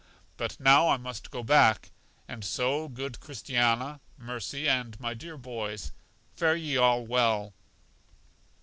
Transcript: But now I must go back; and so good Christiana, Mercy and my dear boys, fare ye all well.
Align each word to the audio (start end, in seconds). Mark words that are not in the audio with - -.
But 0.35 0.59
now 0.59 0.89
I 0.89 0.97
must 0.97 1.29
go 1.29 1.43
back; 1.43 1.91
and 2.27 2.43
so 2.43 2.87
good 2.89 3.19
Christiana, 3.19 3.99
Mercy 4.17 4.67
and 4.67 4.99
my 4.99 5.13
dear 5.13 5.37
boys, 5.37 5.91
fare 6.33 6.55
ye 6.55 6.75
all 6.75 7.05
well. 7.05 7.53